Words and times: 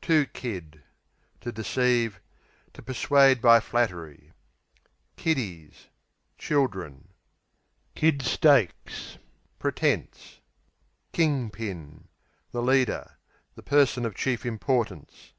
Kid, 0.00 0.32
to 0.32 0.82
To 1.42 1.52
deceive; 1.52 2.18
to 2.72 2.82
persuade 2.82 3.40
by 3.40 3.60
flattery. 3.60 4.32
Kiddies 5.14 5.86
Children. 6.38 7.10
Kid 7.94 8.20
Stakes 8.20 9.18
Pretence. 9.60 10.40
King 11.12 11.50
Pin 11.50 12.08
The 12.50 12.62
leader; 12.62 13.12
the 13.54 13.62
person 13.62 14.04
of 14.04 14.16
chief 14.16 14.44
importance. 14.44 15.34